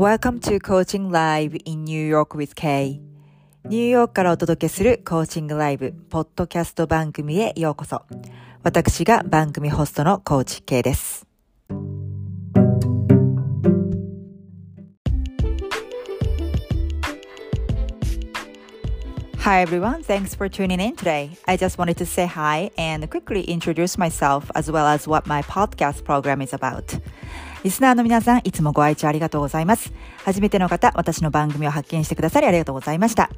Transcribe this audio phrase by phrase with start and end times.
[0.00, 3.02] Welcome to Coaching Live in New York with Kay
[3.68, 8.00] ニューヨークからお届けするコーチングライブポッドキャスト番組へようこそ
[8.62, 11.26] 私が番組ホストのコーチ K です
[19.40, 21.36] Hi everyone, thanks for tuning in today.
[21.46, 25.42] I just wanted to say hi and quickly introduce myself as well as what my
[25.42, 26.98] podcast program is about.
[27.62, 29.92] リスナーの皆さん、いつもご愛聴ありがとうございます。
[30.24, 33.28] 初めての方、私の番組を発見してくださりありがとうございました。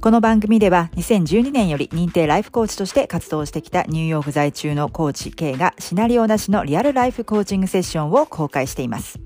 [0.00, 9.18] この番組では、2012年より認定ライフコーチとして活動してきたニューヨーク在中のコーチ K がシナリオなしのリアルライフコーチングセッションを公開しています。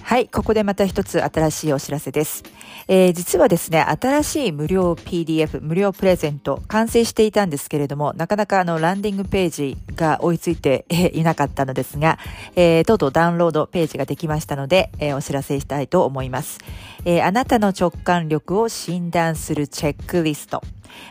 [0.09, 2.43] はい、ここでまた一つ新しいお知らせです。
[2.89, 12.19] えー、実はですね、新しい無料 PDF、無料プレゼント、完成していたんですけれども、なかなかあの、ランディングページが追いついていなかったのですが、
[12.57, 16.61] えー、とうとうダウンロードページができましたので、えー、お知らせしたいと思います。
[17.05, 20.63] えー、あなたの直感力を診断するチェックリスト。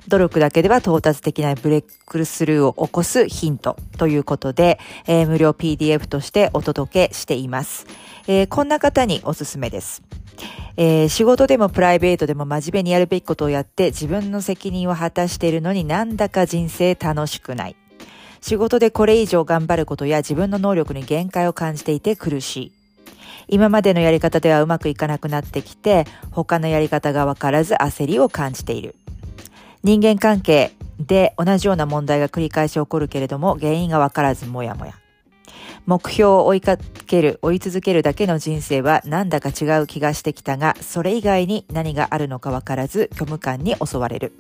[0.08, 7.86] 努力だけでは到達できないブレイクスルーを起こすヒントということで、えー、無料 PDF としてお届けしています。
[8.28, 10.02] えー、こんな方におすすめです。
[10.78, 17.76] えー、仕事でもプライベートでも真面目にやるべきことをやって自分の責任を果たしているのになんだか人生楽しくない。
[18.42, 22.72] 仕事でこれ以上頑張ることや自分の能力に限界を感じていて苦しい。
[23.50, 28.96] 今までのやり方ではうまくいかなくなってきて、他のやり方がわからず焦りを感じている。
[29.84, 34.94] 人間関係で同じような問題が繰り返し起こるけれども、原因がわからずもやもや。
[35.88, 44.34] 目標を追いかける、追い続けるだけの人生はなんだか違う気がしてきたが、それ以外に何があるのかわからず虚無感に襲われる。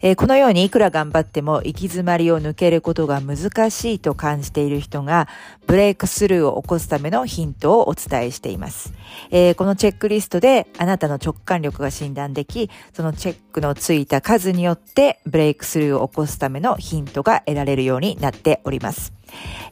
[0.00, 5.26] えー、このようにいくら頑張っても行き詰まりを抜けることが難しいと感じている人が、
[5.66, 8.92] ブレイクスルーを起こすためのヒントをお伝えしています。
[9.32, 19.19] えー、このチェックリストであなたの直感力が診断でき、そのチェックのついた数によってブレイクスルーを起こすためのヒントが得られるようになっております。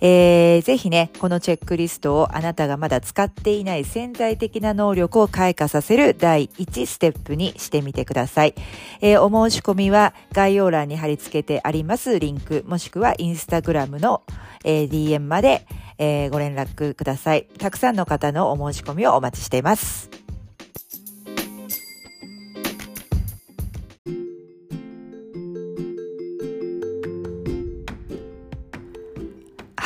[0.01, 8.55] えー、ぜひね、このチェックリストをあなたがまだ使っていない潜在的な能力を開花させる第1ステップにしてみてください。
[9.01, 14.23] えー、お申し込みは概要欄に貼り付けてありますリンク、もしくはインスタグラムの、
[14.65, 15.67] えー、DM まで、
[15.99, 17.49] えー、ご連絡ください。
[17.59, 20.28] たくさんの方のお申し込みをお待ちしています。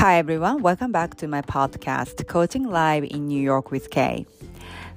[0.02, 4.26] Hi everyone, welcome back to my podcast, Coaching Live in New York with Kay.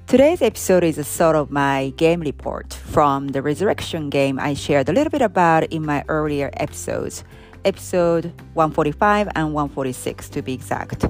[0.08, 4.88] Today's episode is a sort of my game report from the Resurrection game I shared
[4.88, 7.22] a little bit about in my earlier episodes,
[7.64, 11.04] episode 145 and 146 to be exact.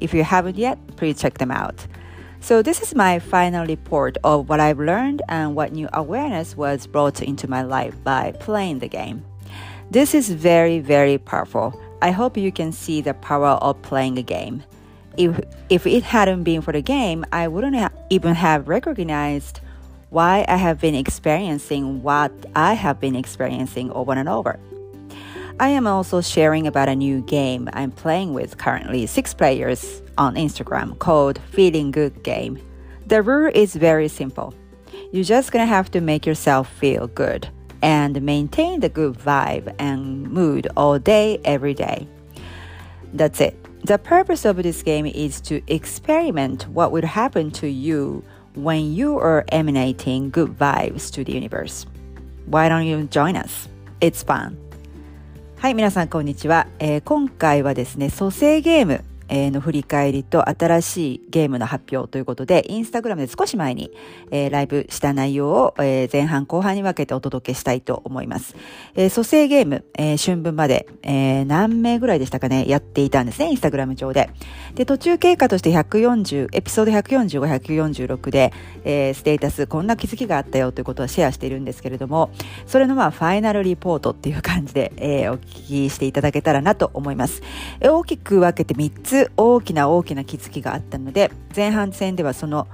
[0.00, 1.86] If you haven't yet, please check them out.
[2.40, 6.86] So, this is my final report of what I've learned and what new awareness was
[6.86, 9.26] brought into my life by playing the game.
[9.90, 14.22] This is very, very powerful I hope you can see the power of playing a
[14.22, 14.64] game.
[15.16, 15.38] if
[15.68, 19.60] if it hadn't been for the game, I wouldn't ha- even have recognized
[20.10, 24.58] why I have been experiencing what I have been experiencing over and over.
[25.60, 30.34] I am also sharing about a new game I'm playing with currently six players on
[30.34, 32.58] Instagram called Feeling Good Game.
[33.06, 34.54] The rule is very simple.
[35.12, 37.48] You're just gonna have to make yourself feel good
[37.81, 42.07] and maintain the good vibe and mood all day, every day.
[43.13, 43.55] That's it.
[43.85, 48.23] The purpose of this game is to experiment what would happen to you
[48.55, 51.85] when you are emanating good vibes to the universe.
[52.47, 53.69] Why don't you join us?
[54.01, 54.57] It's fun.
[55.59, 56.67] はい、皆さんこんにちは。
[56.77, 63.90] えー、今回はですね、蘇生ゲーム えの振り返りと新しいゲームの発表ということで、インスタグラムで少し前に、
[64.30, 68.54] えー、ライブした内容を、えー、前半後半に分けてお届けしたいと思います。
[68.94, 74.28] えー、蘇生ゲーム、えー、春分まで、えー、何名ぐらいでしたかね、やっていたんですね、インスタグラム上で。
[74.74, 78.52] で、途中経過として140、エピソード145、146で、
[78.84, 82.30] えー、ステータス、こんな気づきがあったよということをシェアしているんですけれども、
[82.66, 87.42] それのまあ、ファイナルリポートっていう感じで、えー、お聞きしていただけたらなと思います。
[87.80, 92.66] えー、大きく分けて3つ大きな大きな気づきがあったので前半戦ではその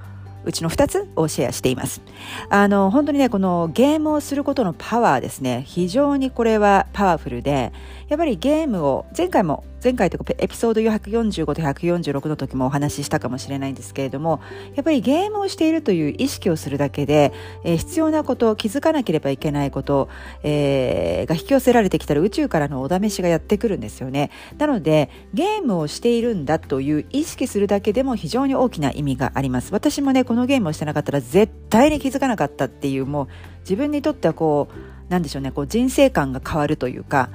[0.45, 2.01] うちの2つをシェアしています。
[2.49, 7.73] あの、本当にね、このゲームをすることのパワーですね、非常にこれはパワフルで、
[8.09, 14.41] やっぱりゲームを、前回も前回とかエピソード145と146の時もお話ししたかもしれないんですけれども
[14.75, 17.33] やっぱりゲームをしているという意識をするだけで、
[17.65, 20.09] えー、必要なこと気づかなければいけないこと、
[20.43, 24.31] えー、が引き寄せられてきたら宇宙からのお試しがやってくるんですよね。
[24.59, 29.73] なのでゲームをしているんだという意識するだけでも非常に大きな意味があります。
[29.73, 33.29] 私もねこのゲームをしてなかったら絶対に気づかなかったっていうもう
[33.61, 34.69] 自分にとってはこ
[35.09, 37.31] うなんでしょうねこう人生観が変わるというか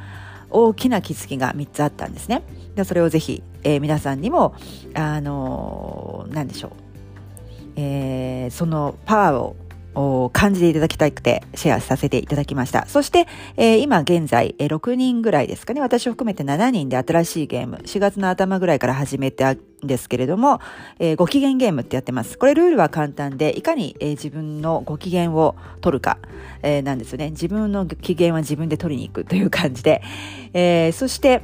[0.53, 2.44] 大きな気づきが3つあったんですね。
[2.75, 4.55] でそれをぜひ、えー、皆さんにも、
[4.94, 6.71] あのー、何でしょう、
[7.75, 9.55] えー、そのパワーを
[10.31, 12.85] 感じていただきたくてシェアさせていただきました。
[12.87, 15.81] そして、えー、今現在、えー、6人ぐらいですかね。
[15.81, 20.59] 私を含めて7人で新しいゲーム、4月の頭ぐらいから始めたんですけれども、
[20.99, 22.37] えー、ご機嫌ゲームってやってます。
[22.37, 26.17] これルールは簡単で、いかに、えー、自分のご機嫌を取るか、
[26.63, 27.29] えー、なんですよね。
[27.31, 30.01] 自分の機嫌は自分で取りに行くという感じで、
[30.53, 31.41] え、そして、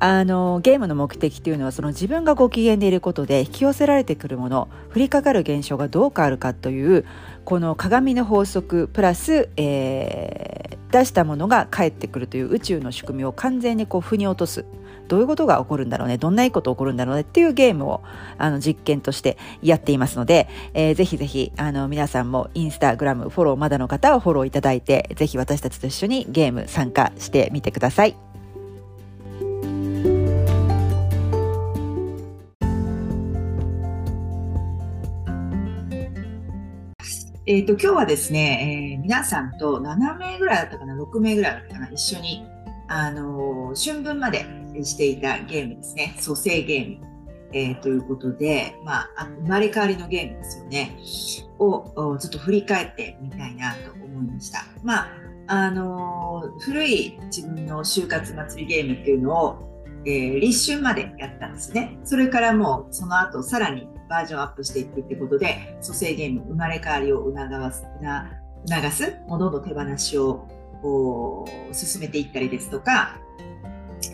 [0.00, 7.06] あのゲームの目的っていうのはその自分がご機嫌でいることで引き寄せられてくるもの降りかかる現象がどう変わるかという
[7.44, 14.64] この鏡の法則プラス、えー、出したものが返ってくるという宇宙の仕組みを完全にこう腑に落とす
[15.08, 18.02] どういうことが起こるんだろうねどんないいこと起こるんだろうねっていうゲームを
[18.38, 28.33] あの実験としてやっていますので、えー、ぜひぜひあの皆さんもインスタグラムフォローまだの方はフォローいただいてぜひ私たちと一緒にゲーム参加してみてください。
[37.46, 42.46] えっ、ー、と、今日はですね、えー、皆さんと7名ぐらいだったかな、6名ぐらいだったかな、一緒に、
[42.88, 44.46] あのー、春分まで
[44.82, 47.06] していたゲームですね、蘇生ゲーム、
[47.52, 50.96] えー、ということで、まあ、生まれ変わりのゲームですよね、
[51.58, 54.64] をちょっと振り返ってみたいなと思いました。
[54.82, 55.08] まあ、
[55.46, 61.98] あの古い自分の就活祭りゲームっていうのを、え、立春までやったんですね。
[62.04, 67.84] それからもうその後さらにバージョンアップしていくってことで、蘇生ゲーム、生まれ変わりを促す、
[68.66, 70.46] 促す、ものの手放しを
[71.72, 73.18] 進めていったりですとか、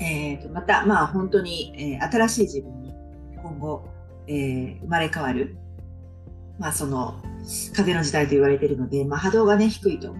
[0.00, 2.94] えー、とまた、まあ本当に、えー、新しい自分に
[3.42, 3.88] 今後、
[4.26, 5.56] えー、生まれ変わる、
[6.59, 7.20] まあその
[7.75, 10.14] 風の時代と言われているので、まあ波動がね、低いと、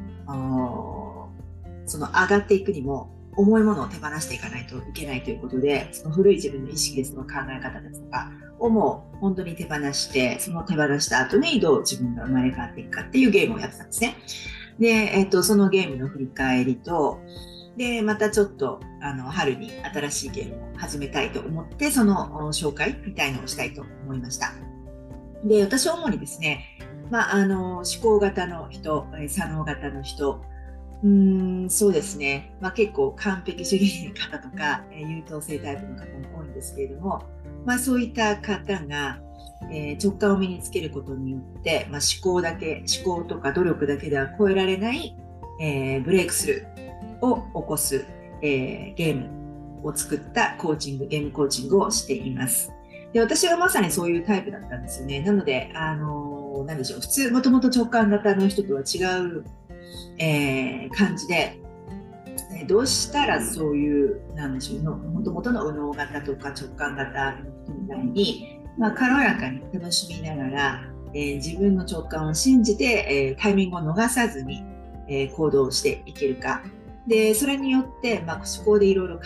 [1.87, 14.17] その上がっていくにも重いものを手放していかないといけないということで、その古い自分の意識ですとか考え方ですとかをもう本当に手放して、その手放した後にどう自分が生まれ変わっていくかっていうゲームをやってたんですね。
[14.79, 17.21] で、えっと、そのゲームの振り返りと、
[17.77, 24.53] で、またちょっと、あの、春に新しいゲームを始めたいと思って、その紹介みたいのをしたいと思いました。
[25.45, 26.79] で、私は主にですね、
[27.11, 30.43] まあ、あの、思考型の人、左脳型の人、
[31.03, 37.23] うんそうですね、まあ、結構完璧主義の方とか、え優等生タイプの方も多いんですけれども、
[37.65, 39.19] まあ、そういった方が、
[39.71, 45.17] えー、直感を身につけることによって、まあ、思考だけ思考とか努力だけでは超えられない、
[45.61, 48.05] えー、ブレイクスルーを起こす、
[48.43, 52.71] えー、ゲームを作ったコーチングゲームコーチングをしています。
[53.13, 55.21] で私はまさにそういうタイプだったんですよね。
[55.21, 57.01] なのであのー、でしょう。
[57.01, 59.45] 普通もともと直感型の人とは違う、
[60.19, 61.61] えー、感じで
[62.67, 67.37] どうしたらそういうなんでしょうもともとの右脳型とか直感型
[67.69, 70.83] みたいに、まあ、軽やかに楽しみながら、
[71.15, 74.63] えー、自分の直感を信じて、えー、タイミングを逃さずに、
[75.09, 76.63] えー、行動していけるか。
[77.07, 79.23] で、それによって、まあ、思考でいろいろ考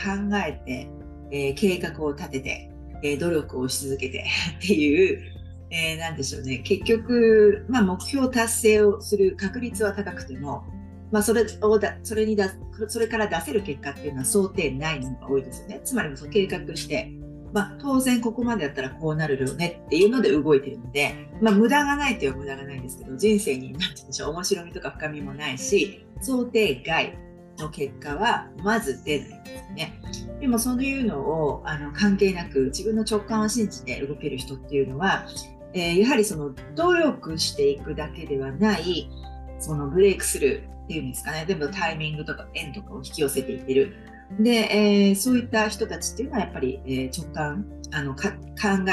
[0.47, 0.88] えて、
[1.30, 2.71] え計画を立てて、
[3.02, 4.25] え努力をし続けて
[4.56, 5.33] っていう、
[5.71, 6.59] えー、なんでしょうね。
[6.59, 10.64] 結局、まあ、目標達成をする確率は高くても、
[11.11, 12.50] まあ、それをだそれにだ
[12.88, 15.80] それから出せる結果っていうのは想定ないのが多いですよね。
[15.85, 17.12] つまりその計画して、
[17.52, 27.16] まあ、当然ここまでやったらこうなるよねっていうので動いてるので、まあ、無駄がないという無駄がないんですけど人生に何て言うんでしょう面白みとか深みもないし想定外
[27.59, 30.00] の結果はまず出ないんですね。
[30.40, 35.25] でもそういうのをあの関係なく自分の直感を信じて動ける人っていうのは、
[35.74, 39.10] えー、やはりその努力していくだけではない
[39.58, 43.96] そのブレイクスルーっていうんですかね全部タイミングとか縁とかを引き寄せていってる
[44.38, 48.28] で、えー、そういった人たちっていうのはやっぱり、えー、直感あの考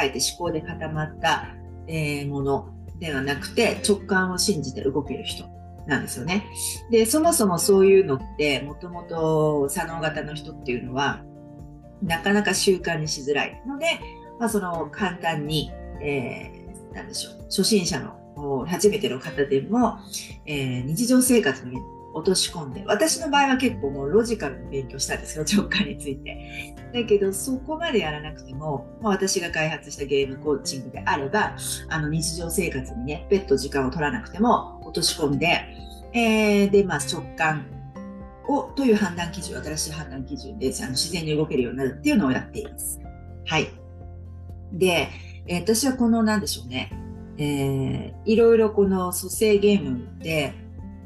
[0.03, 1.55] えて思考で固まった、
[1.87, 2.69] え、もの
[2.99, 5.45] ではなくて直感を信じて動ける人
[5.87, 6.45] なんですよね。
[6.91, 11.23] でそもそもそういうのってもともと左脳型の人っていうのは
[12.03, 13.85] なかなか習慣にしづらいので、
[14.39, 15.71] まあ、その簡単に、
[16.01, 16.60] えー、
[16.93, 17.43] なんでしょう。
[17.45, 19.99] 初心者の初めての方でも、
[20.45, 21.77] えー、日常生活に
[22.13, 26.75] 落とし込んで私の場合は結構もうロジカルに勉強したんですよ 直感について。
[26.93, 31.55] だけどそこまでやらなくても、ま、私が開発したゲームコーチングであれば
[31.87, 35.47] あの日常生活にね別途時間を取らなくても落とし込んで、
[36.13, 37.65] えー、で、まあ、直感
[38.45, 42.99] をという判断基準新しい判断基準であの自然に動けるようになるっていうのをやっています。
[43.45, 43.69] はい。
[44.73, 45.07] で、
[45.51, 46.91] えー、私はこの何でしょうね。
[47.37, 50.53] えー、いろいろこの蘇生ゲームで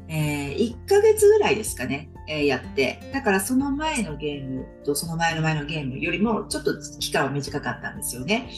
[0.08, 8.48] えー、1ヶ月ぐらいですかね、えー、やって、だからその前のゲームとその前の前のゲームよりもちょっと期間は短かったんですよね。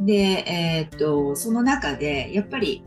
[0.00, 2.84] で、えー、っと、その中でやっぱり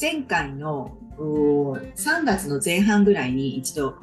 [0.00, 3.96] 前回の3月の前半ぐらいに一度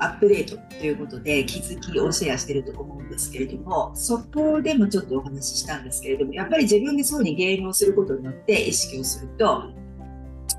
[0.00, 9.70] アップデートということで気づきをシェアしてると思うんですけれどもそこでもちょっとお話ししたんですけれどもやっぱり自分でそうにゲームをすることによって意識をすると、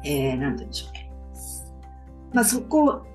[0.04, 1.12] えー、て言うんでしょうね。
[2.34, 3.06] まあ、そこ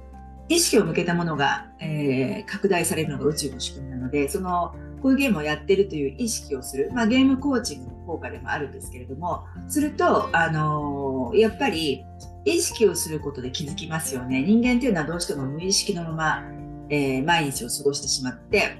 [0.49, 12.04] 意識を向けたものが、えー、拡大されるのが宇宙の仕組みなのでそのこういうゲームをやってるという意識をする、まあ、ゲームコーチングの効果でもあるんですけれどもすると、あのー、やっぱり
[12.44, 14.42] 意識をすることで気づきますよね。
[14.42, 16.44] 人間っていうのはどうしても無意識のまま、
[16.88, 18.78] えー、毎日を過ごしてしまって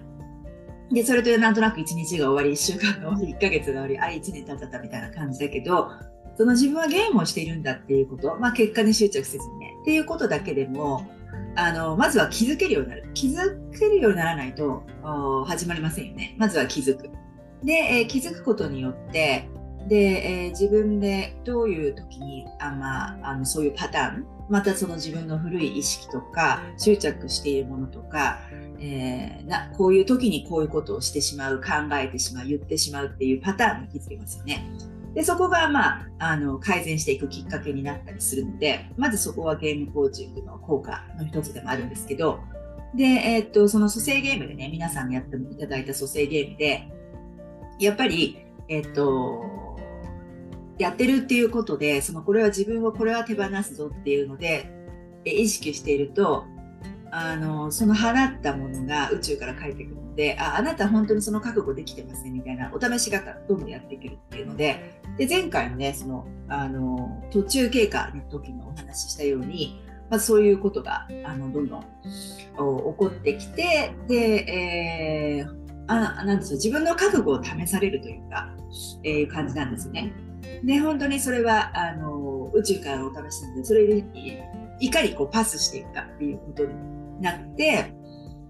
[0.91, 5.91] でそれとなんとなく1日が終わり1週間が終わり1ヶ月が終わりあ1年経っちゃったみたいな感じだけど
[6.37, 11.07] その自分はゲームをしているんだっていうこと、まあ、結果に執着せずにねっていうことだけでも
[11.55, 13.11] あのまずは気づけるようになる。
[13.15, 14.85] 気づけるようにならないと
[15.47, 16.35] 始まりませんよね。
[16.39, 17.11] まずは気づく。
[17.63, 19.49] で、えー、気づくことによって
[19.89, 28.41] で、えー、自分でどういう時にあ、まあ、あのそういうパターンまたその自分の古い意識とか執着しているものとか、
[28.79, 34.69] えー、なこういう時にこういうことをしてしまう考えてしまう言ってしまうっていうパターンに気づけますよね。
[35.15, 42.41] でそこが、まあ、あの改善していくきっかけになったりするのでまずそこはゲームコーチングの効果の一つでもあるんですけど
[42.95, 46.89] で、えー、っとその蘇生ゲームでね皆さんがやっていただいた蘇生ゲームで
[47.79, 48.39] やっぱり、
[48.77, 49.77] え、っと
[50.79, 54.71] やってるっていうことでそのこれは自分をこれは手放すぞっていうので
[55.25, 56.45] 意識していると
[57.11, 71.87] あのその払ったものが宇宙から返ってくるのでああなた本当にその覚悟できてますねみたいなお試しがどんどんやっていけるっていうのでで前回のねそのあの途中経過の時のお話ししたように、まあ、そういうことがあのどんどん起
[72.57, 78.49] こってきてで、えーあなんですよ自分の覚悟を試されるというか、
[79.05, 80.13] えー、感じなんですね。
[80.65, 84.05] で本当にそれはあの宇宙からお試しなのでそれで
[84.81, 87.95] いかにこうパスしていくかっていうことになって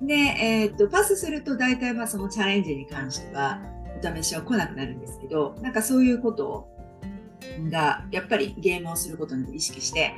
[0.00, 3.60] で、えー、っとパスすると大体まあそのチャレンジに関しては
[4.02, 6.68] お試しは来なくなるんですけどなんかそういうこと
[7.70, 10.12] がやっぱりゲームをすることに意識して、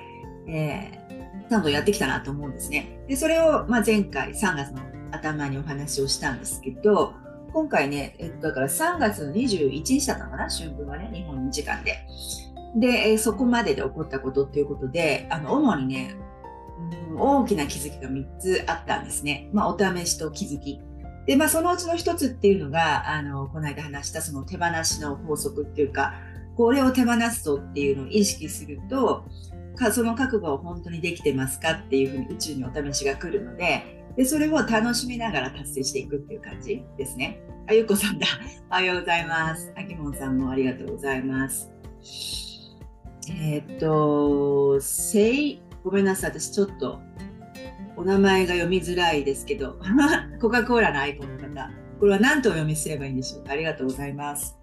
[0.48, 2.98] えー、ちゃんとやってきたなと思うんですね。
[3.08, 4.82] でそれを、まあ、前回3月の
[5.14, 7.14] 頭にお話をしたんですけど
[7.52, 12.06] 今回ね、えっと、だから3月の21日だったのかな春分はね日本時間で。
[12.76, 16.16] で、え、そこまでで起こったことっていうことであの主にね
[17.10, 19.48] うん大きな気づきが3つあったんですね。
[19.52, 20.80] まあ、お試しと気づき。
[21.26, 26.14] で、まあ、そのうちの1つっていうのが、あの、この間話したその手放しの法則っていうか、
[26.56, 29.24] これを手放すとっていうのを意識すると、
[29.76, 37.40] かその覚悟を本当にできてますかっていうふうに宇宙にお試しが来るので、で、それを楽しみながら達成していくっていう感じですね。
[37.66, 38.26] あゆこさんだ。
[38.70, 39.72] おはようございます。
[39.76, 41.72] あきもんさんもありがとうございます。
[43.30, 46.30] えー、っと、せい、ごめんなさい。
[46.30, 47.00] 私ちょっと
[47.96, 49.78] お名前が読みづらいですけど、
[50.40, 53.52] コカ・コーラのアイコンの方、これは何とお読みすればいいんでしょうか。
[53.52, 54.56] ありがとうございます。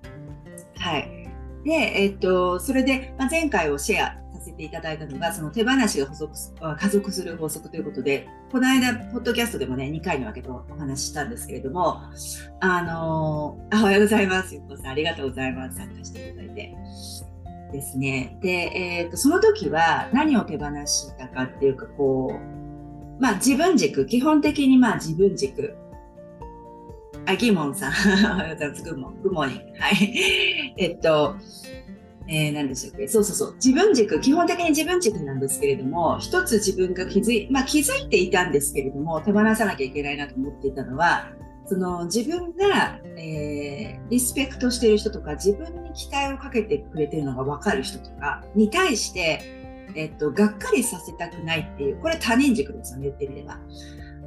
[0.78, 1.28] はい。
[1.66, 4.18] で、えっと、それで、まあ、前回をシェア
[4.52, 6.32] せていただいたのが、その手放しが補足
[6.78, 12.02] 加速する法則ということで、この間、ポッドキャストでもね、2回に分けてお話ししたんですけれども、
[12.60, 14.54] あのー、おはようございます。
[14.54, 15.78] ゆっこさん、ありがとうございます。
[15.78, 16.76] 参加していただいて。
[17.72, 18.38] ですね。
[18.42, 25.76] で、えっ、と、その時は何を手放したかっていうか、こう、まあ自分軸、基本的にまあ自分軸。
[27.26, 27.92] あ、ギモンさん。
[28.34, 28.84] おはようございます。
[28.84, 29.58] グモン、グモニン。
[29.80, 30.74] はい。
[30.78, 31.36] えっと、
[32.34, 33.08] えー、何でしたっけ？
[33.10, 33.56] そうそうそう。
[33.56, 41.30] 自分軸、基本的に自分軸なんですけれども、一つ自分が気づい、まあ気づいていたんですけれども、手放さなきゃいけないなと思っていたのは、
[41.66, 49.42] その自分が、えー、リスペクトしている人とか、自分に期待をかけてくれてるのが分かる人とかに対して、
[49.94, 53.60] えっと、がっかりさせたくないっていう、これ他人軸ですよね、言ってみれば。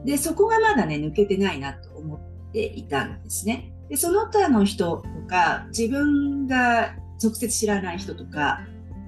[0.04, 3.72] で、そこがまだね、抜けてないなと思っていたんですね。
[3.88, 8.60] で、その他の人とか、自分が直接知らない人とか、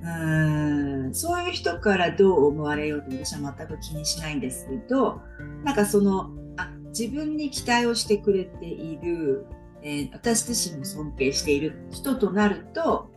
[0.03, 5.21] うーんそういう人からどう思われようと私は全く気にしないんですけど
[5.65, 9.47] なんかそのあ自分に期待をしてくれている、
[9.83, 13.11] えー、私自身も尊敬している人となると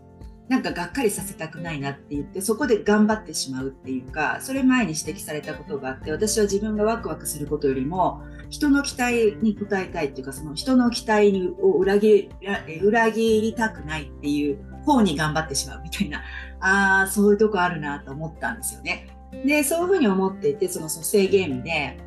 [0.49, 16.21] なんかがっかりさせたくないなって言ってそこで頑張ってしまうっていうかそれ前に指摘されたことがあって私は自分がワクワクすることよりも人の期待に応えたいっていうかその人の期待を裏切り裏切りたくないっていう方に頑張ってしまうみたいな、
[17.03, 19.07] あ、そういうとこあるなと思ったんですよね。
[19.45, 21.97] で、そういうふうに思っていて、その蘇生ゲームで、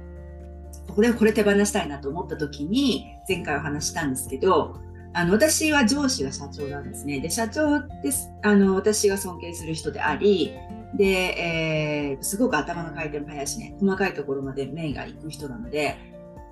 [0.95, 4.77] これこれ手放したいなと思った時に、前回お話したんですけど、
[5.15, 7.21] あの、私は上司が社長なんですね。
[7.21, 8.31] で、社長です。
[8.43, 10.53] あの、私が尊敬する人であり、
[10.95, 15.97] で、えー、すごく頭の回転も速いしね、細かいところまで目が行く人なので、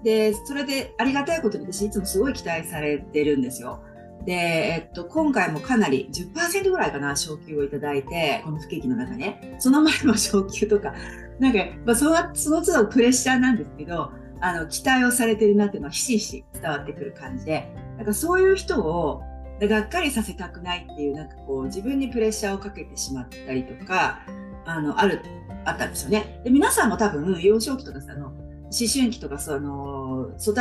[0.02, 3.82] で、それでありがたいことに私いつもすごい期待されてるんですよ。
[4.24, 10.94] で、えっと、今回もかなり10%ぐらいかな、昇給をいただいて、この不景気の中ね、その前の昇給とか、
[11.38, 19.22] なんか、まあ、そのその都度プレッシャーなんですけど、あの、期待をされてるなっていうのはひしひし伝わってくる感じで、なんかそういう人を、
[19.60, 24.20] がっかりさせたくないっていう、なんかこう、自分にプレッシャーをかけてしまったりとか、
[24.64, 25.20] あの、ある、
[25.64, 26.40] あったんですよね。
[26.44, 30.54] で、皆さんも多分、幼少期とかさ、あの、思春期とかその、育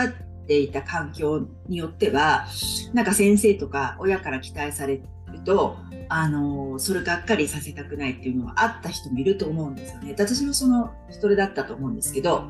[0.50, 2.48] ていた環境によっては
[2.94, 5.04] なんか先生とか親から期待される
[5.46, 5.78] と
[6.10, 10.16] あのそれがっかりさせたくないっていうのはあった人もいると思うんですよね。
[10.18, 12.50] 私もその一人だったと思うんですけど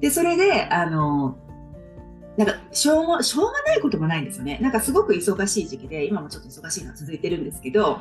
[0.00, 1.36] でそれであの
[2.36, 4.58] なんかしょうもしょうがないこともないんですよね。
[4.62, 7.98] なんかすごく忙しい時期で今もちょっと忙しいのは続いてるんですけど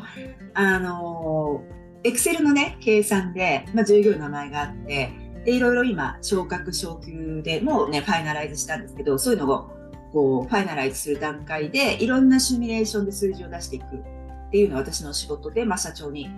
[0.54, 1.64] あの
[2.04, 9.70] エクセルのね計算で、まあ、従業員の名前があってでいろいろ今昇格昇級でもうねファイナライズしたんですけどそういうのを
[10.12, 16.30] こうファイナライズする段階でいろんなシミュレーションで数字を出していくっていうのは私の仕事で、まあ、社長に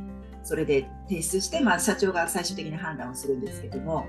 [0.43, 4.05] それで提出して、まあ、社長が最終的な判断をするんですけども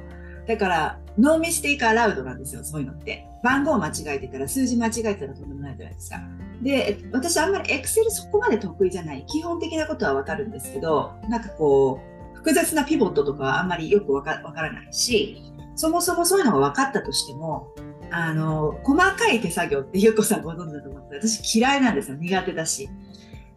[0.47, 3.29] だから no mistake allowed なんですよそういうのって。
[3.43, 6.21] 番号間違えてたら数字間違えてたらとんでもないじゃないですか。
[6.63, 9.25] で私あんまりエクセルそこまで得意じゃない。
[9.27, 15.43] 基本的なことはわかるんですけどなんかこう複雑なピボットとかはあんまりよくわからないし、
[15.75, 17.69] そもそもそういうのが分かったとしても、
[18.11, 22.17] あの、細かい手作業ってゆうこさんご存知だと思って、私嫌いなんですよ。
[22.17, 22.89] 苦手だし。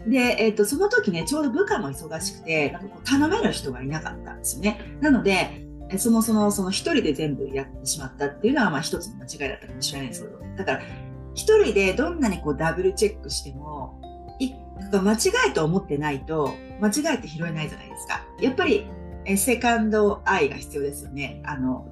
[0.07, 4.97] で、え、ー、と、その時ね、ちょうど部下も忙しくて、なんかこう頼める人がいなかったんですよね。
[4.99, 5.65] なので、
[5.97, 10.81] そもそもその一人で全部やってしまったっていうのは、まあ一つの間違いだったかもしれないですけど、だから、
[11.33, 14.00] 一人でどんなにこうダブルチェックしても、
[14.91, 18.25] 間違いと思ってないと、間違えて拾えないじゃないですか。
[18.39, 18.87] やっぱり
[19.25, 21.41] えセカンドアイが必要ですよね。
[21.45, 21.87] あの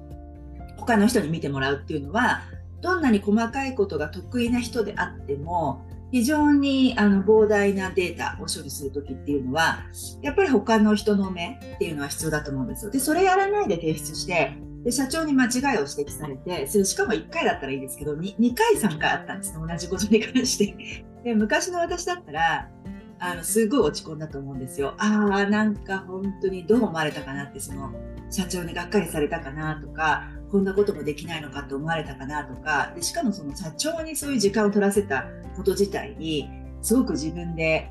[0.76, 2.42] 他の人に見てもらうっていうのは
[2.80, 9.84] どんなに細かいことが得意な人であっても非常にあの膨大なデータを処理する時っていうのは
[10.22, 12.90] やっぱり他の人の目っていうのは必要だと思うんですよ。
[12.90, 21.04] でそれやらないで提出してで社長に間違いを指摘されてそれしかも1回だったらいいですけど 2, 2回3回あったんですね同じことに関して。
[21.22, 22.70] で昔の私だったら
[23.18, 24.94] あのすごい落ち込んだと思うんですよ。
[24.96, 27.92] ああなんか本当にどう思われたかなってその
[28.30, 36.48] 社長にがっかりされたかなとかこんなこともできないのかと思われたかなとかでしかもその社長にそういう時間を取らせたこと自体に
[36.80, 37.90] すごく自分で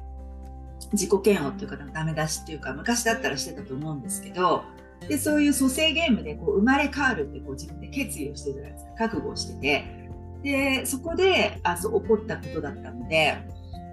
[0.93, 4.63] 自己嫌悪っていうかダメ出しっていうか昔だったらしてたと思うんですけど
[5.07, 9.85] でそういう蘇生ゲームでこう生まれ変わるってこう自分で決意をしてるじゃないですか覚悟をしてて
[10.43, 13.37] でそこであそう起こったことだったので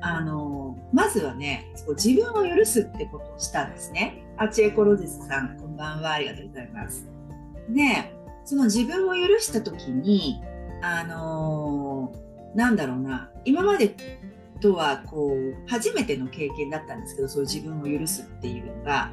[0.03, 4.23] あのまずはね自分を許すってことをしたんですね。
[4.37, 7.07] アチエコロジスさんこんばんはありがとうございます。
[7.71, 8.13] で
[8.45, 10.41] その自分を許した時に
[10.83, 12.13] あの
[12.55, 13.95] なんだろうな今まで
[14.61, 19.13] とはこう初めての経験だったんですけどそういう自分を許すっていうのが。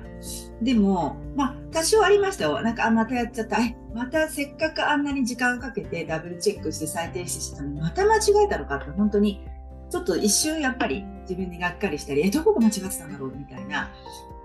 [0.62, 2.62] でもまあ多少ありましたよ。
[2.62, 3.58] なんかあまたやっちゃった。
[3.94, 9.42] またせっかくあんなに時間をかけてダブルチェックして再提出したのにまた間違えたのかって本当に
[9.90, 13.92] ちょっと一瞬やっぱり自分にがっかりしたりえどこが間違ってたんだろうみたいな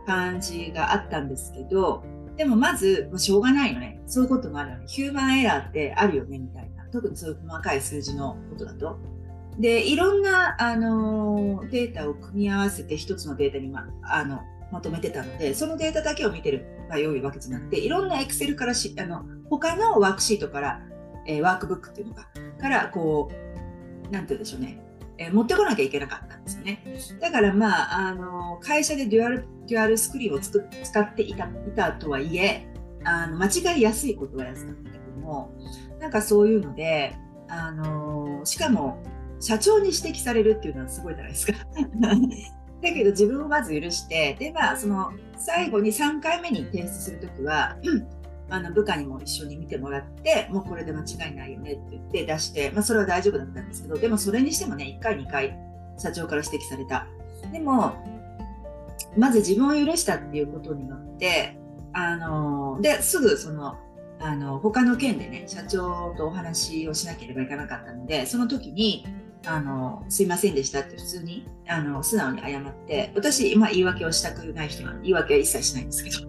[0.06, 2.04] 感じがあったんですけど
[2.38, 4.00] でもまず、しょうがないよね。
[4.06, 6.84] そういうこともあるよねヒューマンエラーってあるよねみたいな。
[6.92, 8.96] 特にそういう細かい数字のことだと。
[9.58, 14.40] でいろんな、あのデータを組み合わせて一つのデータに、まあの
[14.70, 20.80] まとめてたのでそのデータだけを見てるが良いわけじゃなくていろんなエクセルからしあの他のワークシートから、
[21.26, 22.28] えー、ワークブックっていうのか
[22.60, 24.82] からこうなんて言うんでしょうね、
[25.18, 26.82] えー、持ってこなきゃいけなかったんですよね。
[27.20, 32.68] だからまああの会社でデュアルデュアルスクリーンをつく使っていたいたとはいえ
[33.04, 35.52] あの間違いやすいことはやすかったけども
[36.00, 37.14] なんかそういうので
[37.48, 39.02] あのしかも
[39.40, 41.52] 社長に指摘されるっていうのはすごいじゃないですか？
[42.80, 48.06] だけど自分をまず許してでまあその最後に3回目に提出する時は、うん、
[48.50, 55.58] あの部下にも一緒に見てもらってもうこれで間違いないよねって言って出して、まあ、それは大丈夫だったんですけどでもそれにしてもね1回2回
[55.98, 57.06] 社長から指摘された。
[57.52, 57.94] でも
[59.16, 61.58] まず自分を許したっていうことによって
[61.92, 63.76] あのですぐその
[64.20, 69.06] あの他の件でね社長とお話をしなければいけなかったのでその時に
[69.46, 76.18] あのすいませんでしたって普通にあの素直に謝って私、まあ、言い訳をしたくない人は言い訳は一切しないんですけど。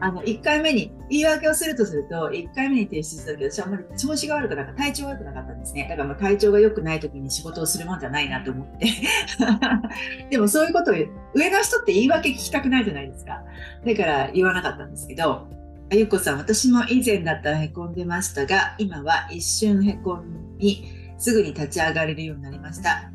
[0.00, 5.86] あの1回目に言い訳をするとすると1回目に提出した時私あんまり調子が悪くなかった体調が良くなかったんですね。
[5.88, 8.86] だからまあ体調が良くない時に仕事をするもんじゃないなと思って。
[10.30, 13.42] でもそういうことを上の人って言い訳聞きたくないじゃないですか。
[13.86, 15.46] だから言わなかったんですけど
[15.90, 20.18] あゆこさん私も以前だったらへこんでましたが今は一瞬へこ
[20.58, 23.10] みすぐに立ち上がれるようになりました。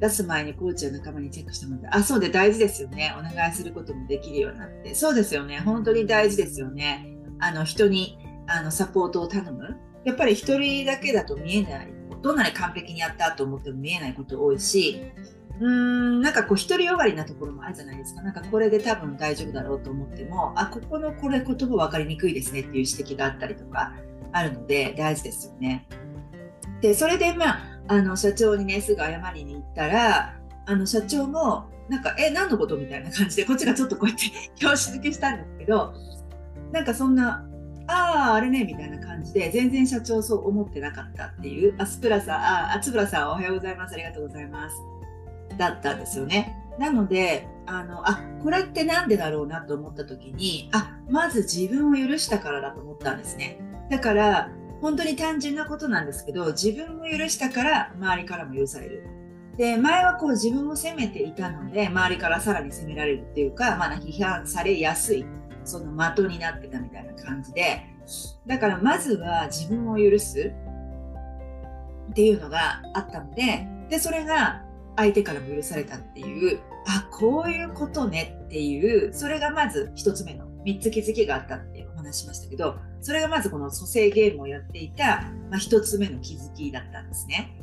[0.00, 3.14] 出す前にコーチや仲間にチェックしてもらって、あ、そうで大事ですよね。
[3.16, 4.94] お願いすることもできるようになって。
[4.94, 5.60] そうですよね。
[5.60, 7.06] 本当に大事ですよね。
[7.38, 9.76] あの、人にあのサポートを頼む。
[10.04, 11.92] やっぱり一人だけだと見えない。
[12.20, 15.02] どんなに完璧にやったと思っても見えないこと多いし、
[15.60, 18.22] うーん、なんかこう独りよがりなところもあるじゃないですか。
[18.22, 23.94] なんかこれで多分大丈夫だろうと思っても、あ、ここのこれ言葉分かりにくいですねっていう指摘があったりとか
[24.32, 25.86] あるので大事ですよね。
[26.82, 34.24] でそれでまああの社長にねすぐ謝りに行ったらあの社長もなんか「え何のこと?」みたいな感じでこっちがちょっとこうやって
[34.64, 35.94] 拍子抜けしたんですけど
[36.72, 37.46] なんかそんな
[37.86, 44.76] 「あああれね」みたいな感じで全然社長そう思ってなかったっていうあスプラさんあつぶらさんおはようございますありがとうございます
[45.58, 46.56] だったんですよね。
[46.78, 53.58] なのであのあこれって何でだろうなと思った時にあまず自分を許したからだと思ったんですね。
[53.90, 54.50] だから
[54.82, 59.06] 本当に単純なことなんですけど自分を許したから周りからも許される。
[59.56, 65.26] で前はこう自分を責めていたので周りからさらに責められるっていうか、まあ、批判されやすい
[65.62, 67.82] その的になってたみたいな感じで
[68.46, 70.52] だからまずは自分を許す
[72.10, 74.62] っていうのがあったのででそれが
[74.96, 87.58] 相手からも許されたっていうあこういうことねっていうそれがまず1つ目の3つ気づきがあったってお話しましたけどそれがまずこの蘇生ゲームをやっていた、まあ、1つ目の気づきだったんですね。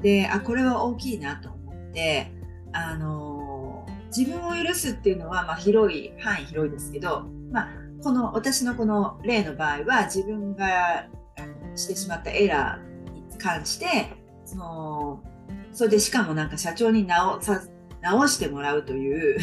[0.00, 2.30] であこれは大きいなと思って
[2.72, 7.68] あの自分を許すっていうのは、まあ、広い範囲広いですけど、まあ、
[8.02, 11.06] この私のこの例の場合は自分が
[11.74, 14.12] してしまったエラーに関して
[14.44, 15.22] その
[15.72, 17.62] それでしかもなんか社長に直さ
[18.00, 19.38] 直してもらうという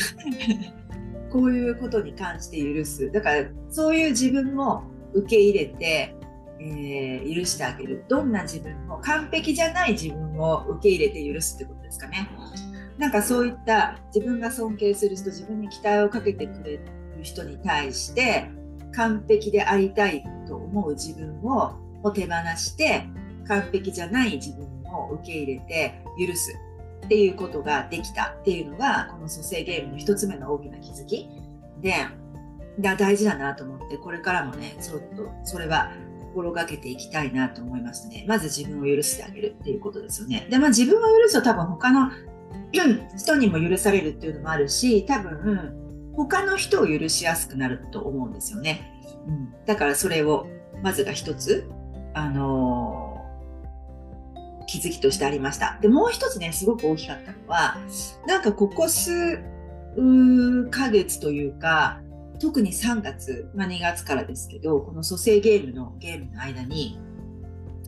[1.32, 6.16] こういうことに関して許すだからそういう自分も受け入れて、
[6.60, 8.06] えー、許してあげる。
[8.08, 12.30] どんな自分も完璧じゃない自分を受け入れて許すってことですかね。
[12.98, 16.82] なんかそういった自分が尊敬する人自分に期待をかけてくれる
[17.24, 18.50] 人に対して
[18.94, 21.74] 完璧でありたいと思う自分を
[22.14, 23.08] 手放して
[23.48, 26.56] 完璧じゃない自分を受け入れて許す
[27.06, 31.28] っていうことができたっていうのがこの蘇生ゲームの一つ目の大きな気づき
[31.82, 31.96] で
[32.82, 42.12] が大事だなと思ってこれからもねちょっとそれは心がけていきたいなと思いますねまず自分を許してあげるっていうことですよねでまあ自分を許すと多分他の
[43.18, 45.82] 人にも許されるっていうのもあるし多分
[46.16, 48.92] 他の人を許しやすくなると思うんですよね。
[49.28, 50.48] うん、だからそれを
[50.84, 51.70] まずが一つ、
[52.14, 55.78] あのー、気づきとしてありました。
[55.82, 57.78] で、もう一つね、すごく大きかったのは、
[58.28, 59.40] なんかここ数
[60.72, 62.02] ヶ月というか、
[62.42, 67.00] 特に3月、まあ、2月からですけど、この蘇生ゲームのゲームの間に、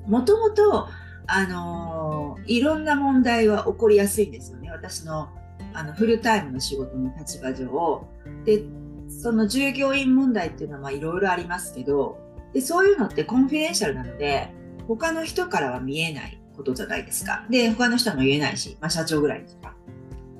[0.07, 0.87] もともと、
[1.25, 4.69] あの、いろんな問題は起こりやすいんですよね。
[4.71, 5.29] 私の
[5.73, 8.07] あのフルタイムの仕事の立場上。
[8.45, 8.63] で、
[9.09, 12.19] その従業員問題っていうのはいろいろありますけど、
[12.53, 14.53] で、そういうのってコンフィデンシャルなので、
[14.87, 17.45] 他の人からは見えないことじゃないですか。
[17.49, 19.75] で、他の人も言えないし、まあ社長ぐらいですか。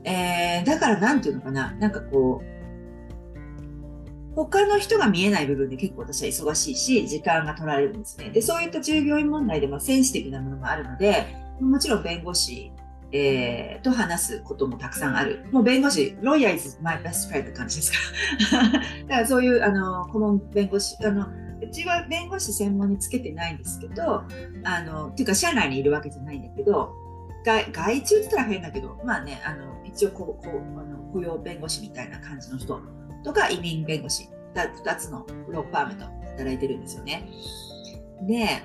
[0.03, 2.52] えー、だからなんていうのかな、なんかこう、
[4.35, 8.29] 他の人が見えない部分で結構私は忙しいし、時間が取られるんですね。
[8.29, 11.27] で、そういった従業員問題でもセンシティブなものもあるので、
[11.59, 12.71] もちろん弁護士、
[13.11, 15.45] えー、と話すこともたくさんある。
[15.51, 17.97] もう弁護士、ロイヤー is my best friend って感じですか。
[19.07, 21.27] だからそういう、あの、顧問弁護士、あの、
[21.61, 24.23] うちは弁護士専門につけてないんですけど、
[24.63, 26.91] あの、っていうか社内にいるわけじゃないんだけど、
[27.45, 32.81] 外外注って言ったら変だけど、まあね、あの、一応こう、こうあの雇用弁護士みたいな感じの人
[33.23, 34.29] とか移民弁護士。
[34.53, 37.27] 2つのローファームと働いてるんですよね。
[38.21, 38.63] で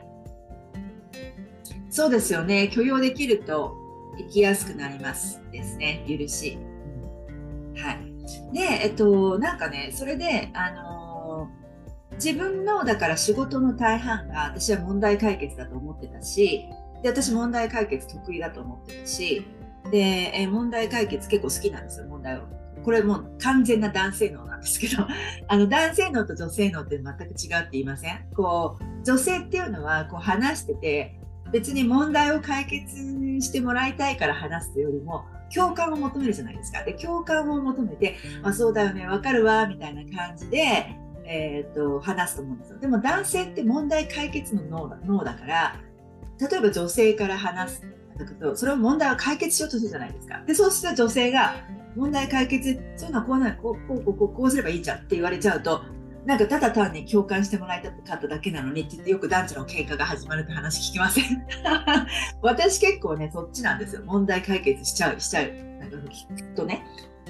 [1.90, 2.68] そうですよね。
[2.68, 3.74] 許容できると
[4.18, 6.04] 生きやすくなりますですね。
[6.06, 6.58] 許し。
[7.76, 11.48] はい、でえっとなんかねそれであの、
[12.14, 16.66] 自分のだから仕事の大半が私は問題解決だと思ってたし
[17.02, 19.46] で私問題解決得意だと思ってたし
[19.92, 22.42] で、え問題解決結構好きなんですよ問題を。
[22.84, 25.06] これもう完全な男性脳なんですけど、
[25.48, 28.18] あの男性脳と女性脳って全く違うって言いません？
[28.34, 31.20] こう、女性っていうのはこう話してて、
[31.52, 32.94] 別に問題を解決
[33.40, 36.82] してもらいたいから話すというよりも、共感を求めるじゃないですか。
[36.84, 42.78] で、共感を求めて、あ、そうだよね、わかるわ、みたいな感じで、えー、っと、話すと思うんですよ。
[42.78, 45.76] でも男性って問題解決の脳だ脳だから、
[46.38, 47.82] 例えば女性から話す
[48.18, 50.42] だけど、それを問題を解決しようとするじゃないですか。
[50.46, 51.54] で、そうした女性が、
[51.98, 55.82] 問題解決、そういうのはこうなこう、こう、こう、こう、こうすればいいじゃんって言われちゃうと、
[56.24, 61.24] なんかただ単に共感してもらいたかっただけなのにって言ってよく男女の喧嘩が始まるって話聞きません？
[62.42, 64.02] 私結構ね、そっちなんですよ。
[64.04, 65.50] 問題解決しちゃう、しちゃう。
[65.80, 66.84] なんか聞くとね。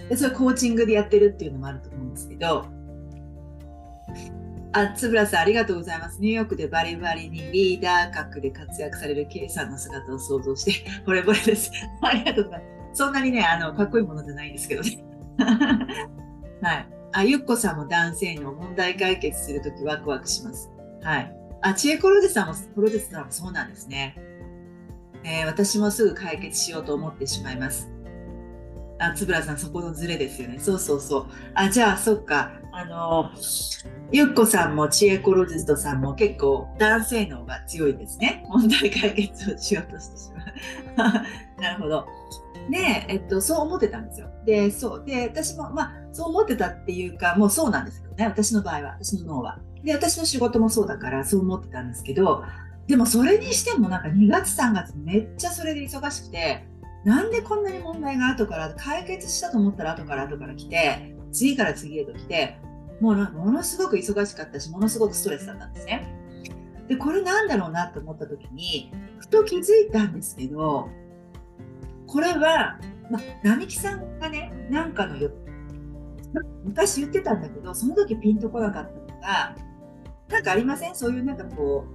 [0.08, 2.66] で、それコーチングでやってるっていうのもあると思うんですけど、
[4.72, 6.20] あ、つぶらさん、ありがとうございます。
[6.20, 11.70] ニューヨークでバリバリにリーダー格で活躍される K さんの姿を想像して、惚れ惚れです。
[12.02, 12.77] ありがとうございます。
[12.98, 15.04] そんなにね、あの、かっこいいものじゃないんですけどね。
[16.60, 16.88] はい。
[17.12, 20.68] あ、ゆっこさんも男性の問題解決するときワクワクします。
[21.02, 21.32] はい。
[21.62, 24.16] あ、ちえコロデさんも、コロデさんもそうなんですね。
[25.22, 27.88] えー、私もすぐ解決しようと思ってしまいます。
[28.98, 30.58] あ、つぶらさん、そこのズレですよね。
[30.58, 31.26] そうそうそう。
[31.54, 32.50] あ、じゃあ、そっか。
[32.72, 33.30] あの、
[34.10, 38.44] ゆっこさんもちえコロジストさんも結構男性の方が強いですね。
[38.48, 40.30] 問題解決をしようとしてし
[40.96, 41.12] まう。
[41.62, 42.06] なるほど。
[42.70, 44.28] で、えっと、そう思ってたんですよ。
[44.44, 45.04] で、そう。
[45.04, 48.26] で、私も、まあ、そう思ってたっていうか、もうそうなんですけどね。
[48.26, 49.58] 私の場合は、私の脳は。
[49.82, 52.44] で、私の仕事もそうだから、そう思ってたんですけど、
[52.86, 56.66] でもそれにしてもなんか2月3月めっちゃそれで忙しくて、
[57.04, 62.58] なんでこんなに問題が後から解決したと思ったら後から後から来て、次から次へと来て、
[63.00, 66.08] もうものすごく忙しかったし、ものすごくストレスだったんですね。
[66.88, 70.88] で、これなんだろうなと思った時に、ふと気づいたんですけど、
[72.08, 75.30] これは、ま、並木さんがね、なんかのよ、
[76.64, 79.56] 昔言ってたんだけど、その時ピンとこなかったのが、
[80.28, 80.94] なんかありません？
[80.94, 81.86] そういうなんかこ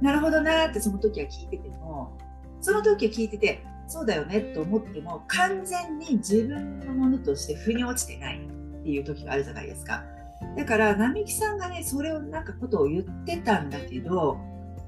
[0.00, 2.18] う、なるほどなってその時は聞いてても、
[2.60, 10.04] その時は聞いてて、そうだよねと思っても、完全に自分のものとして腑に落ちてないっていう時があるじゃないですか。
[10.56, 14.38] だから、並木さんがね、それをなんかことを言ってたんだけど、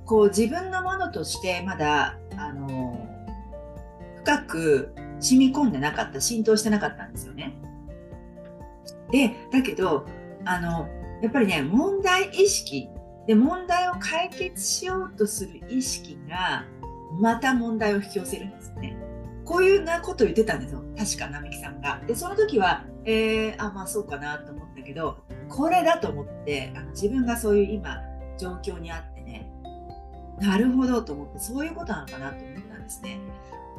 [0.05, 3.00] こう自分のものとしてまだ、あの
[4.25, 7.55] 深く染み込んでなかった、浸透してなかったんですよね。
[9.11, 10.07] で、だけど、
[10.45, 10.89] あの、
[11.23, 12.89] やっぱりね、問題意識
[13.27, 16.65] で問題を解決しようとする意識が、
[17.21, 18.97] また問題を引き寄せるんですね。
[19.45, 20.83] こういうなことを言ってたんですよ。
[20.97, 22.01] 確か、並木さんが。
[22.07, 27.99] で、その時は、えー、あ、まあそうかなと思ったけど、これだと思って、あの自分がそういう今、
[28.39, 29.51] 状況にあってね、
[30.39, 33.19] なるほどと思って、そういうことなのかなと思ったんですね。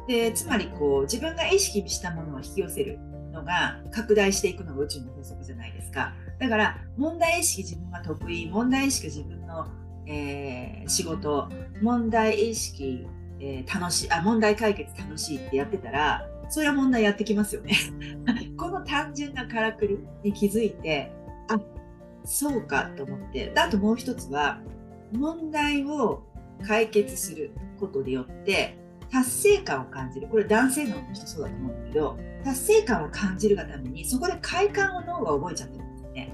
[0.08, 2.98] でつまりこう自分が意識したものを引き寄せる
[3.32, 9.66] のが拡大していくのが宇宙の法則じゃないですかだから問題意識自分が得意問題意識自分の、
[10.06, 11.48] えー、仕事
[11.80, 13.06] 問題意識、
[13.40, 17.72] えー、楽しいあ問題解決楽しいってやってたらそれは問題やってきますよね。
[18.58, 21.10] この単純なからくりに気づいて、
[21.48, 21.58] あ、
[22.24, 23.50] そうかと思って。
[23.56, 24.60] あともう一つは、
[25.12, 26.22] 問題を
[26.66, 28.76] 解決することによって
[29.12, 30.28] 達成感を感じる。
[30.28, 36.32] これ男性の人そうだと思うんだけど、達成感を感じるがために、そこで快感を脳が覚えちゃってるんですね。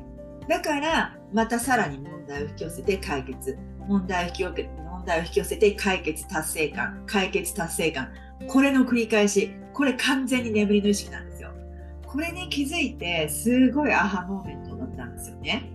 [0.49, 3.59] だから、またさらに問題を引き寄せて解決。
[3.89, 7.03] 問題を引き寄せ問題を引き寄せて解決達成感。
[7.07, 8.13] 解決達成感。
[8.47, 9.53] これの繰り返し。
[9.73, 11.51] これ完全に眠りの意識なんですよ。
[12.07, 15.71] これに気づいて、すごいアハモーメントだったんですよね。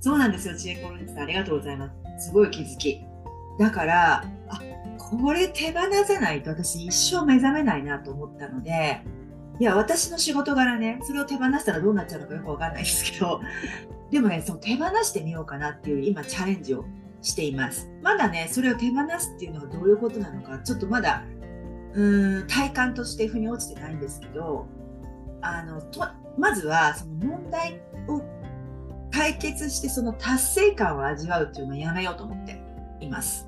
[0.00, 1.18] そうなんですよ、知恵コロニさん。
[1.20, 1.88] ありがとうございま
[2.18, 2.26] す。
[2.26, 3.00] すごい気づき。
[3.58, 4.24] だから、
[5.10, 9.02] これ手放さないと私一生目覚めないなと思ったので、
[9.60, 13.40] いや、私の仕事柄ね、それを手放したらどうなっちゃうのかよくわかんないですけど、
[14.10, 16.84] でもね、その手放してみようかなっていう今チャレンジを
[17.22, 17.90] しています。
[18.02, 21.24] まだね、それを手放すっていうのはどういうことなのか、ちょっとまだ、
[21.94, 24.66] うーん、体感として腑に落ちてないんですけど、
[25.40, 28.22] あの、とまずはその問題を
[29.10, 32.62] 解決してその達成感を味わうっていうのをやめようと思って
[33.00, 33.47] います。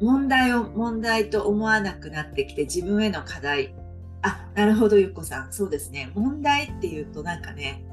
[0.00, 3.74] 問題を問題と思わなくなってきて自分への課題。
[4.22, 5.52] あなるほどゆっこさん。
[5.52, 6.10] そうですね。
[6.14, 7.84] 問題っていうとなんかね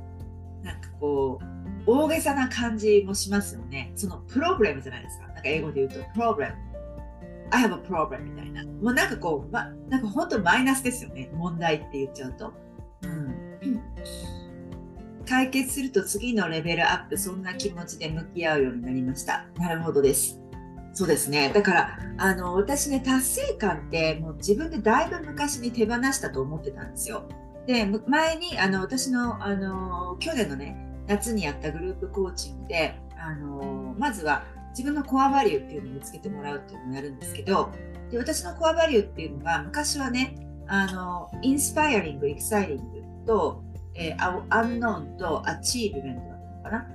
[0.63, 3.91] なんかこう大げさな感じもしますよね。
[3.95, 5.27] そのプログラムじゃないですか。
[5.27, 6.55] なんか英語で言うとプログラム
[7.51, 8.63] I have a problem みたいな。
[8.63, 11.29] もうなんかこう、ま、なんか本当マイナスですよね。
[11.33, 12.53] 問題って言っちゃうと、
[13.03, 13.79] うん、
[15.27, 19.45] 解決すると次のレベルアップそんな気持ちで向き合うようになりました。
[19.57, 20.42] なるほどです。
[20.93, 21.51] そうですね。
[21.53, 27.23] だから、あの、私ね、達成感ってもう自分でだいぶ昔に手放したと思ってたんですよ。
[27.65, 30.77] で、前に、あの、私の、あの、去年のね、
[31.07, 37.71] 夏にやったグループコーチングで、あの、まずは自分のコアバリューっていうのを見つけてもらうっていうのをやるんですけど、
[38.11, 40.35] で、私の core value っていうのが、昔はね、
[40.67, 43.63] あの、 inspiring、exciting と、
[43.95, 46.87] えー、 unknown と achievement だったのかな。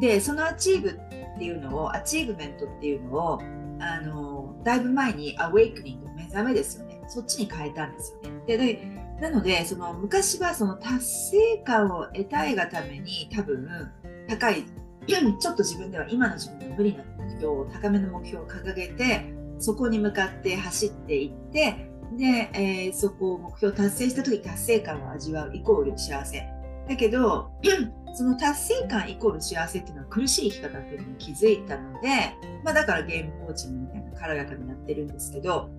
[0.00, 3.42] で、その achieve っていうのを、 achievement っていうのを、
[3.78, 7.02] あの、だいぶ前に awakening、目覚めですよね。
[7.08, 8.40] そっちに変えたんですよね。
[8.46, 13.68] で、でなので、その昔はその達成感を得たいがために多分
[14.28, 14.64] 高い、
[15.06, 19.24] ちょっと自分では今の自分の無理な目標を、高めの目標を掲げて、
[19.58, 26.46] そこに向かって走っていって、で、えー、そこを目標を達成した時達成感を味わうイコール幸せ。
[26.88, 27.50] だけど、
[28.16, 32.08] その達成感イコール幸せっていうのは苦しい生き方っていうのに気づいたので、
[32.64, 35.70] まあ、だからゲームコーチみたいな軽やかになってるんですけど、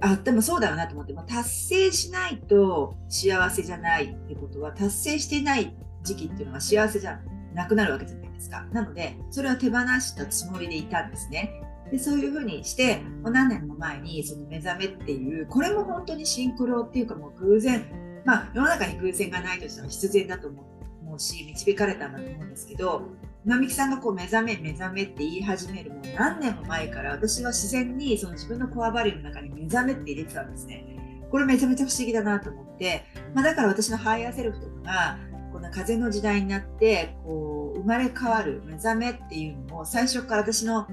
[0.00, 7.20] あ、でもそうだよなと思って、まあ、達成しないと幸せじゃないってことは、達成してない時期っていうのは幸せじゃ
[7.54, 8.66] なくなるわけじゃないですか。
[8.72, 11.60] なので、それは手放したつもりでいたんですね。
[11.90, 17.84] でそういうふうにして、もう何年も前にその目覚めっていう、これも本当にシンクロっていうかもう偶然、
[18.24, 20.73] まあ世の中に偶然がないとしたら必然だと思って
[21.14, 23.02] うし、導かれたんだと思うんですけど、
[23.44, 30.86] 並木さんがこう目覚め目覚めって言い始めるもう何年も前から私は自然にその自分の core value の中に目覚めって入れてたんですね。
[31.30, 35.18] これめちゃめちゃ不思議だなと思って、まあ、だから私の higher self とかが
[35.52, 40.86] この風の時代になってこう生まれ変わる目覚めっていうのを最初から私の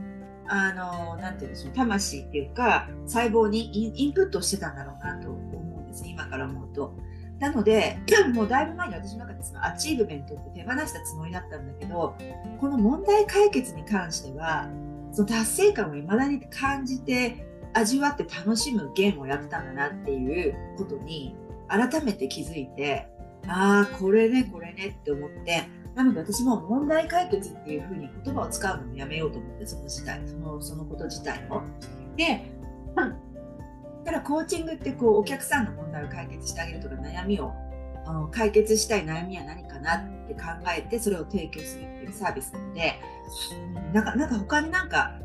[0.47, 6.93] あのなていうんでしょう魂っていうか細胞にインプットしてたんだろうなと思うんです今から思うと。
[7.41, 7.97] なので、
[8.33, 12.15] もうだいぶ前に私の中でその achievement って手放したつもりだったんだけど、
[12.59, 14.69] この問題解決に関しては、
[15.11, 21.35] その達成感を未だに感じて、味わって楽しむゲームをやってたんだなっていうことに
[21.67, 23.07] 改めて気づいて、
[23.47, 25.63] ああ、これね、これねって思って、
[25.95, 31.63] なので私も問題解決っていうふうに言葉を使うのもやめようと思って、その時代、そのそのこと自体も。
[32.15, 32.51] で、
[34.03, 37.51] ただコーチングってこうお客さんの問題を解決してあげるとか悩みを
[38.05, 40.41] あの解決したい悩みは何かなって考
[40.75, 42.99] えてそれを提供するっていうサービスなので
[43.93, 45.19] なんかなんか他になんか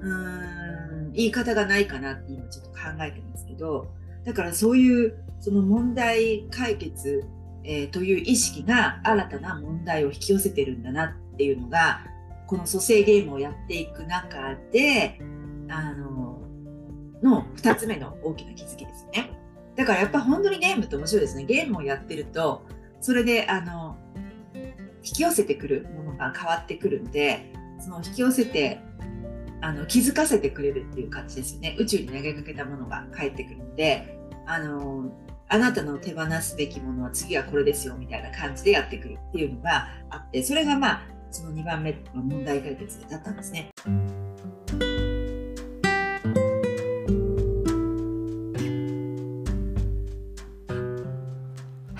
[0.00, 3.90] うーん言い方がないかなって今ちょっと考えてますけど
[4.24, 7.24] だからそういうその問題解決、
[7.64, 12.04] えー、という意識が新たな問題を引き寄せてるんだなっていうのが
[12.46, 15.18] この蘇生ゲームをやっていく中で
[15.68, 16.27] あの
[17.22, 19.30] の2つ目の大きな気づきですね。
[19.76, 21.44] だからやっぱ本当にゲームって面白いですね。
[21.44, 22.66] ゲームをやってると、
[23.00, 23.96] それであの
[25.04, 28.80] 引き寄せてくるものが変わってくるんで、その引き寄せて
[29.60, 31.76] あの気づかせてくれるっていう感じですよね。
[31.78, 35.12] 宇宙に投げかけたものが返ってくるので、あの
[35.48, 43.70] あなたの手放すべきものは次はこれですよみたいな感じでやってくるっていうのがあって、それがまあその2番目の問題解決だったんですね。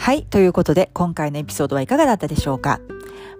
[0.08, 0.22] はい。
[0.24, 2.80] ということで、今回のエピソードはいかがだったでしょうか？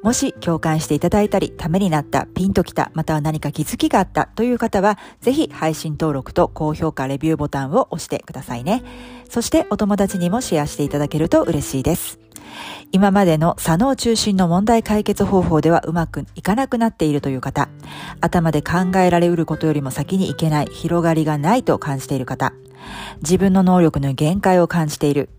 [0.03, 8.83] もし共感していただいたり、ためになった、ピンときた、または何か気づきがあったという方は、ぜひ配信登録と高評価、レビューボタンを押してくださいね。
[9.31, 12.21] そしてお友達にもシェアしていただけると嬉しいです。
[12.93, 17.71] 今までの左脳中心の問題解決方法ではうまくいかなくなっているという方、
[18.21, 22.53] 頭で考えられうることよりも先にいけない、広がりがないと感じている方、
[23.23, 25.31] 自分の能力の限界を感じている、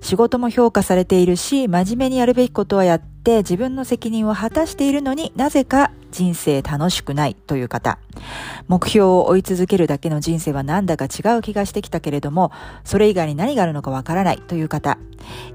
[0.00, 7.98] 仕事も評価されているし、真面目にやるべきことはやって自分の責任を果たしているのになぜか人生楽しくないという方。
[8.68, 12.52] 目標を追い続けるだけの人生はなんだか違う気がしてきたけれども、
[12.84, 14.98] それ以外に何があるのかわからないという方。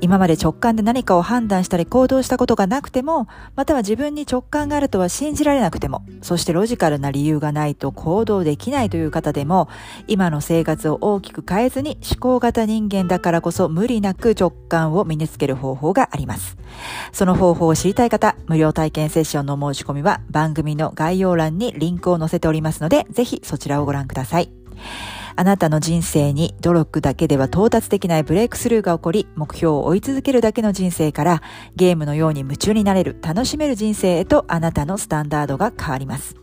[0.01, 9.69] 今まで直感で何かを判断したり行動したことがなくても、または自分に直感があるとは信じられなくても、そしてロジカルな理由がないと行動できないという方でも、
[10.07, 16.57] 今の生活を大きく変えずに思考型人間だからこそ無理なく直感を身につける方法があります。
[17.11, 24.49] その方法を知りたい方、無料体験セッションの申し込みは番番組の概要欄にリンクを載せておりますので、ぜひそちらをご覧ください。
[25.35, 31.41] あなたの人生に努力だけでは到達できないブレイクスルーが起こり、目標を追い続けるだけの人生から、
[31.75, 36.37] ゲームのように夢中になれる、楽しめる人生へとあなたのスタンダードが変わります。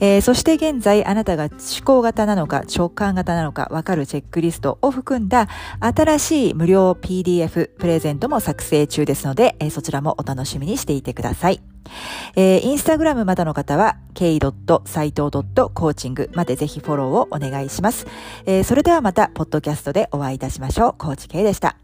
[0.00, 1.50] えー、そして現在あなたが思
[1.84, 5.48] 考型なのか直感型なのかわかるチェックリストを含んだ
[5.80, 11.60] 新しい無料 PDF プレゼントも作成中ですので、えー、そちらもお楽しみにしていてください。
[12.36, 18.06] えー、インスタグラムまだの方は k.saito.coaching までぜひフォローをお願いします。
[18.46, 20.94] えー、それではまた、ポッドキャストでお会いいたしましょう。
[20.96, 21.83] コーチ K でした。